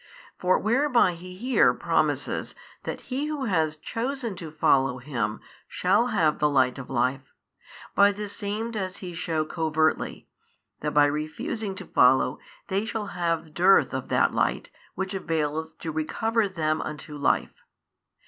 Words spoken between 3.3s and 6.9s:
has chosen to follow Him shall have the light of